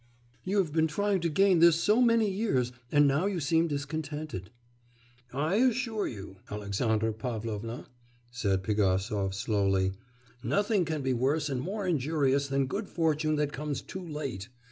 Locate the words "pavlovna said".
7.13-8.63